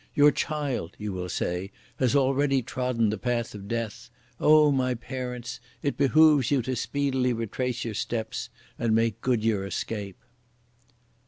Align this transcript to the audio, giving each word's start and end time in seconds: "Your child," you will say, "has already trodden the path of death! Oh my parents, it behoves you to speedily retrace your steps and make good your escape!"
"Your 0.15 0.31
child," 0.31 0.95
you 0.97 1.13
will 1.13 1.29
say, 1.29 1.71
"has 1.97 2.15
already 2.15 2.63
trodden 2.63 3.11
the 3.11 3.19
path 3.19 3.53
of 3.53 3.67
death! 3.67 4.09
Oh 4.39 4.71
my 4.71 4.95
parents, 4.95 5.59
it 5.83 5.95
behoves 5.95 6.49
you 6.49 6.63
to 6.63 6.75
speedily 6.75 7.33
retrace 7.33 7.85
your 7.85 7.93
steps 7.93 8.49
and 8.79 8.95
make 8.95 9.21
good 9.21 9.43
your 9.43 9.63
escape!" 9.63 10.17